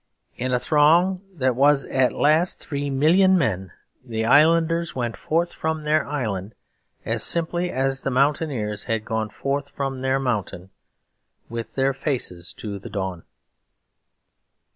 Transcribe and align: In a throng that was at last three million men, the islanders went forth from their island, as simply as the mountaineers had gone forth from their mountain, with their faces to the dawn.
In 0.35 0.51
a 0.51 0.59
throng 0.59 1.21
that 1.35 1.55
was 1.55 1.83
at 1.85 2.11
last 2.11 2.59
three 2.59 2.89
million 2.89 3.37
men, 3.37 3.71
the 4.03 4.25
islanders 4.25 4.95
went 4.95 5.15
forth 5.15 5.53
from 5.53 5.83
their 5.83 6.07
island, 6.07 6.55
as 7.05 7.21
simply 7.21 7.69
as 7.69 8.01
the 8.01 8.09
mountaineers 8.09 8.85
had 8.85 9.05
gone 9.05 9.29
forth 9.29 9.69
from 9.69 10.01
their 10.01 10.17
mountain, 10.19 10.71
with 11.49 11.75
their 11.75 11.93
faces 11.93 12.51
to 12.53 12.79
the 12.79 12.89
dawn. 12.89 13.25